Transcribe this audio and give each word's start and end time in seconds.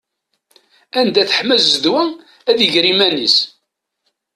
Anda 0.99 1.21
teḥma 1.29 1.55
zzedwa 1.63 2.03
ad 2.49 2.57
iger 2.65 2.85
iman-is. 2.93 3.37